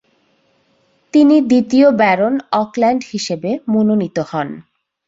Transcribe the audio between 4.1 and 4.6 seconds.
হন।